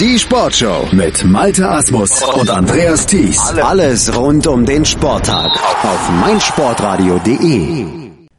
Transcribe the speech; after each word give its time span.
Die 0.00 0.18
Sportshow 0.18 0.88
mit 0.90 1.24
Malte 1.24 1.68
Asmus 1.68 2.20
und 2.22 2.50
Andreas 2.50 3.06
Thies. 3.06 3.38
Alles 3.62 4.12
rund 4.16 4.44
um 4.48 4.66
den 4.66 4.84
Sporttag 4.84 5.52
auf 5.84 6.10
meinsportradio.de. 6.20 7.86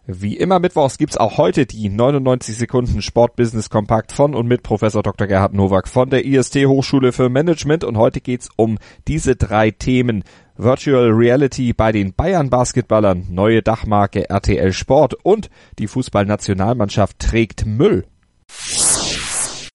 Wie 0.05 0.35
immer 0.35 0.59
mittwochs 0.59 0.97
gibt's 0.97 1.15
auch 1.15 1.37
heute 1.37 1.65
die 1.65 1.87
99 1.87 2.57
Sekunden 2.57 3.01
Sportbusiness 3.01 3.69
Kompakt 3.69 4.11
von 4.11 4.35
und 4.35 4.47
mit 4.47 4.63
Professor 4.63 5.01
Dr. 5.01 5.27
Gerhard 5.27 5.53
Nowak 5.53 5.87
von 5.87 6.09
der 6.09 6.25
IST 6.25 6.57
Hochschule 6.65 7.13
für 7.13 7.29
Management 7.29 7.85
und 7.85 7.95
heute 7.95 8.19
geht's 8.19 8.49
um 8.57 8.77
diese 9.07 9.37
drei 9.37 9.71
Themen. 9.71 10.25
Virtual 10.57 11.09
Reality 11.09 11.71
bei 11.71 11.93
den 11.93 12.13
Bayern 12.13 12.49
Basketballern, 12.49 13.27
neue 13.29 13.61
Dachmarke 13.61 14.29
RTL 14.29 14.73
Sport 14.73 15.13
und 15.23 15.49
die 15.79 15.87
Fußballnationalmannschaft 15.87 17.17
trägt 17.19 17.65
Müll. 17.65 18.03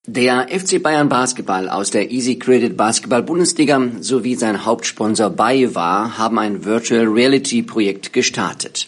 Der 0.06 0.48
FC 0.48 0.82
Bayern 0.82 1.10
Basketball 1.10 1.68
aus 1.68 1.90
der 1.90 2.10
Easy 2.10 2.36
Credit 2.38 2.74
Basketball 2.74 3.22
Bundesliga 3.22 3.78
sowie 4.00 4.34
sein 4.34 4.64
Hauptsponsor 4.64 5.28
BayWa 5.28 6.16
haben 6.16 6.38
ein 6.38 6.64
Virtual 6.64 7.04
Reality 7.04 7.62
Projekt 7.62 8.14
gestartet. 8.14 8.86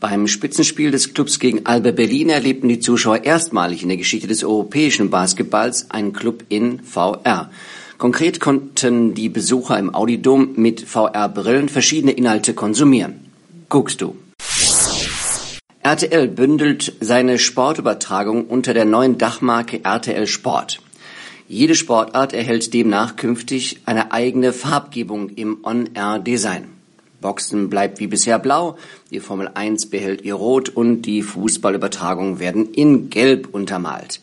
Beim 0.00 0.26
Spitzenspiel 0.26 0.90
des 0.90 1.12
Clubs 1.12 1.40
gegen 1.40 1.66
Alba 1.66 1.90
Berlin 1.90 2.30
erlebten 2.30 2.68
die 2.70 2.80
Zuschauer 2.80 3.22
erstmalig 3.22 3.82
in 3.82 3.88
der 3.88 3.98
Geschichte 3.98 4.28
des 4.28 4.44
europäischen 4.44 5.10
Basketballs 5.10 5.90
einen 5.90 6.14
Club 6.14 6.44
in 6.48 6.80
VR. 6.82 7.50
Konkret 7.98 8.40
konnten 8.40 9.12
die 9.12 9.28
Besucher 9.28 9.78
im 9.78 9.94
Audidom 9.94 10.54
mit 10.56 10.80
VR-Brillen 10.80 11.68
verschiedene 11.68 12.12
Inhalte 12.12 12.54
konsumieren. 12.54 13.30
Guckst 13.68 14.00
du. 14.00 14.16
RTL 15.86 16.26
bündelt 16.26 16.94
seine 16.98 17.38
Sportübertragung 17.38 18.46
unter 18.46 18.74
der 18.74 18.84
neuen 18.84 19.18
Dachmarke 19.18 19.84
RTL 19.84 20.26
Sport. 20.26 20.80
Jede 21.46 21.76
Sportart 21.76 22.32
erhält 22.32 22.74
demnach 22.74 23.14
künftig 23.14 23.82
eine 23.86 24.10
eigene 24.10 24.52
Farbgebung 24.52 25.28
im 25.36 25.58
On-Air-Design. 25.62 26.64
Boxen 27.20 27.70
bleibt 27.70 28.00
wie 28.00 28.08
bisher 28.08 28.40
blau, 28.40 28.76
die 29.12 29.20
Formel 29.20 29.48
1 29.54 29.86
behält 29.86 30.22
ihr 30.22 30.34
Rot 30.34 30.70
und 30.70 31.02
die 31.02 31.22
Fußballübertragungen 31.22 32.40
werden 32.40 32.72
in 32.72 33.08
Gelb 33.08 33.54
untermalt. 33.54 34.20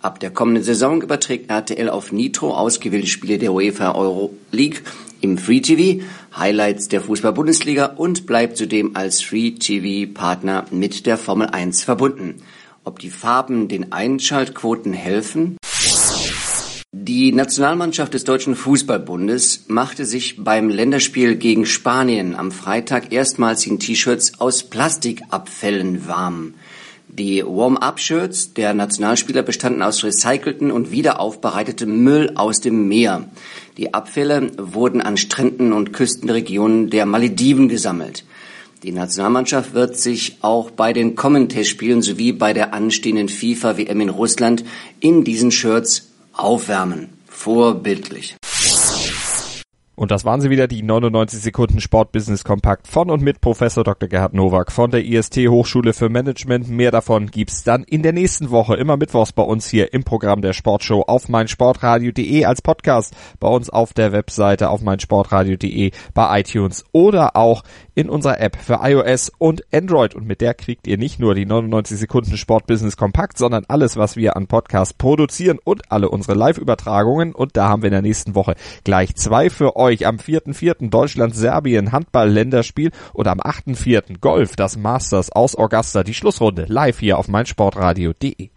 Ab 0.00 0.18
der 0.18 0.32
kommenden 0.32 0.64
Saison 0.64 1.00
überträgt 1.00 1.48
RTL 1.48 1.90
auf 1.90 2.10
Nitro 2.10 2.56
ausgewählte 2.56 3.06
Spiele 3.06 3.38
der 3.38 3.52
UEFA 3.52 3.94
Euro 3.94 4.34
League 4.50 4.82
im 5.24 5.38
Free 5.38 5.60
TV, 5.60 6.04
Highlights 6.36 6.88
der 6.88 7.00
Fußball-Bundesliga 7.00 7.86
und 7.96 8.26
bleibt 8.26 8.58
zudem 8.58 8.94
als 8.94 9.22
Free 9.22 9.52
TV-Partner 9.52 10.66
mit 10.70 11.06
der 11.06 11.16
Formel 11.16 11.48
1 11.48 11.82
verbunden. 11.82 12.42
Ob 12.84 12.98
die 12.98 13.10
Farben 13.10 13.66
den 13.66 13.92
Einschaltquoten 13.92 14.92
helfen? 14.92 15.56
Die 16.92 17.32
Nationalmannschaft 17.32 18.12
des 18.12 18.24
Deutschen 18.24 18.54
Fußballbundes 18.54 19.64
machte 19.68 20.04
sich 20.04 20.44
beim 20.44 20.68
Länderspiel 20.68 21.36
gegen 21.36 21.64
Spanien 21.64 22.34
am 22.34 22.52
Freitag 22.52 23.10
erstmals 23.10 23.66
in 23.66 23.80
T-Shirts 23.80 24.40
aus 24.40 24.64
Plastikabfällen 24.64 26.06
warm. 26.06 26.54
Die 27.16 27.44
Warm-up-Shirts 27.46 28.54
der 28.54 28.74
Nationalspieler 28.74 29.44
bestanden 29.44 29.82
aus 29.82 30.02
recycelten 30.02 30.72
und 30.72 30.90
wiederaufbereitetem 30.90 32.02
Müll 32.02 32.32
aus 32.34 32.60
dem 32.60 32.88
Meer. 32.88 33.28
Die 33.76 33.94
Abfälle 33.94 34.50
wurden 34.56 35.00
an 35.00 35.16
Stränden 35.16 35.72
und 35.72 35.92
Küstenregionen 35.92 36.90
der 36.90 37.06
Malediven 37.06 37.68
gesammelt. 37.68 38.24
Die 38.82 38.90
Nationalmannschaft 38.90 39.74
wird 39.74 39.96
sich 39.96 40.38
auch 40.40 40.72
bei 40.72 40.92
den 40.92 41.14
Commentest-Spielen 41.14 42.02
sowie 42.02 42.32
bei 42.32 42.52
der 42.52 42.74
anstehenden 42.74 43.28
FIFA-WM 43.28 44.00
in 44.00 44.08
Russland 44.08 44.64
in 44.98 45.22
diesen 45.22 45.52
Shirts 45.52 46.08
aufwärmen. 46.32 47.10
Vorbildlich. 47.28 48.34
Und 49.96 50.10
das 50.10 50.24
waren 50.24 50.40
sie 50.40 50.50
wieder, 50.50 50.66
die 50.66 50.82
99 50.82 51.40
Sekunden 51.40 51.80
Sportbusiness 51.80 52.42
Kompakt 52.42 52.88
von 52.88 53.10
und 53.10 53.22
mit 53.22 53.40
Professor 53.40 53.84
Dr. 53.84 54.08
Gerhard 54.08 54.34
Nowak 54.34 54.72
von 54.72 54.90
der 54.90 55.04
IST 55.04 55.36
Hochschule 55.48 55.92
für 55.92 56.08
Management. 56.08 56.68
Mehr 56.68 56.90
davon 56.90 57.30
gibt's 57.30 57.62
dann 57.62 57.84
in 57.84 58.02
der 58.02 58.12
nächsten 58.12 58.50
Woche, 58.50 58.74
immer 58.74 58.96
mittwochs 58.96 59.32
bei 59.32 59.44
uns 59.44 59.68
hier 59.68 59.92
im 59.92 60.02
Programm 60.02 60.42
der 60.42 60.52
Sportshow 60.52 61.02
auf 61.02 61.28
meinsportradio.de 61.28 62.44
als 62.44 62.60
Podcast, 62.60 63.14
bei 63.38 63.46
uns 63.46 63.70
auf 63.70 63.92
der 63.92 64.10
Webseite 64.10 64.68
auf 64.68 64.82
meinsportradio.de, 64.82 65.92
bei 66.12 66.40
iTunes 66.40 66.84
oder 66.90 67.36
auch 67.36 67.62
in 67.94 68.10
unserer 68.10 68.40
App 68.40 68.56
für 68.56 68.80
iOS 68.82 69.30
und 69.38 69.62
Android. 69.72 70.16
Und 70.16 70.26
mit 70.26 70.40
der 70.40 70.54
kriegt 70.54 70.88
ihr 70.88 70.98
nicht 70.98 71.20
nur 71.20 71.36
die 71.36 71.46
99 71.46 71.96
Sekunden 71.98 72.36
Sportbusiness 72.36 72.96
Kompakt, 72.96 73.38
sondern 73.38 73.64
alles, 73.68 73.96
was 73.96 74.16
wir 74.16 74.36
an 74.36 74.48
Podcasts 74.48 74.94
produzieren 74.94 75.60
und 75.62 75.92
alle 75.92 76.08
unsere 76.08 76.36
Live-Übertragungen. 76.36 77.32
Und 77.32 77.56
da 77.56 77.68
haben 77.68 77.82
wir 77.82 77.88
in 77.88 77.92
der 77.92 78.02
nächsten 78.02 78.34
Woche 78.34 78.56
gleich 78.82 79.14
zwei 79.14 79.50
für 79.50 79.76
euch. 79.76 79.83
Am 79.84 80.16
4.4. 80.16 80.88
Deutschland-Serbien 80.90 81.92
Handball-Länderspiel 81.92 82.90
und 83.12 83.28
am 83.28 83.40
8.4. 83.40 84.18
Golf, 84.20 84.56
das 84.56 84.76
Masters 84.76 85.30
aus 85.30 85.56
Augusta, 85.56 86.02
die 86.02 86.14
Schlussrunde 86.14 86.64
live 86.68 86.98
hier 86.98 87.18
auf 87.18 87.28
meinsportradio.de. 87.28 88.50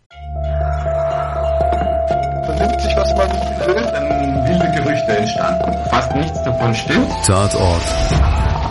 Vernimmt 2.45 2.81
sich, 2.81 2.95
was 2.95 3.15
man 3.15 3.29
will, 3.67 3.75
dann 3.75 4.47
wilde 4.47 4.81
Gerüchte 4.81 5.17
entstanden. 5.17 5.89
Fast 5.89 6.15
nichts 6.15 6.43
davon 6.43 6.73
stimmt. 6.73 7.09
Tatort 7.25 7.83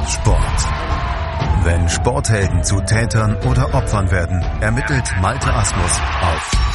Sport. 0.08 0.66
Wenn 1.64 1.88
Sporthelden 1.88 2.62
zu 2.62 2.80
Tätern 2.80 3.36
oder 3.50 3.74
Opfern 3.74 4.10
werden, 4.10 4.40
ermittelt 4.60 5.04
Malte 5.20 5.52
Asmus 5.52 6.00
auf 6.22 6.66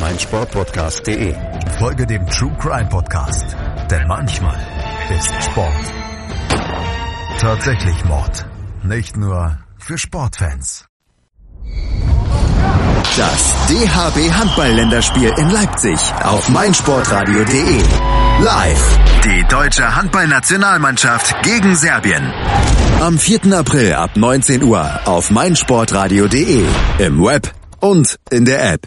meinsportpodcast.de. 0.00 1.34
Folge 1.78 2.06
dem 2.06 2.26
True 2.26 2.52
Crime 2.58 2.88
Podcast, 2.88 3.56
denn 3.90 4.06
manchmal 4.06 4.58
ist 5.10 5.32
Sport 5.44 5.98
tatsächlich 7.38 8.04
Mord. 8.04 8.46
Nicht 8.82 9.16
nur 9.16 9.58
für 9.78 9.96
Sportfans. 9.96 10.86
Das 13.16 13.54
DHB 13.68 14.32
Handball-Länderspiel 14.32 15.32
in 15.38 15.50
Leipzig 15.50 15.98
auf 16.22 16.48
meinsportradio.de. 16.48 17.82
Live. 18.42 18.98
Die 19.24 19.44
deutsche 19.48 19.96
Handballnationalmannschaft 19.96 21.42
gegen 21.42 21.74
Serbien. 21.74 22.32
Am 23.00 23.18
4. 23.18 23.52
April 23.58 23.94
ab 23.94 24.10
19 24.16 24.62
Uhr 24.62 25.00
auf 25.04 25.30
meinsportradio.de. 25.30 26.64
Im 26.98 27.22
Web 27.24 27.52
und 27.80 28.16
in 28.30 28.44
der 28.44 28.72
App. 28.72 28.86